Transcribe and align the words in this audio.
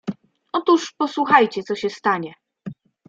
"Otóż 0.53 0.93
posłuchajcie, 0.97 1.63
co 1.63 1.75
się 1.75 1.89
stanie." 1.89 2.33